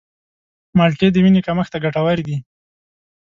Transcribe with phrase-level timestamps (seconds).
[0.77, 2.37] مالټې د وینې کمښت ته ګټورې دي.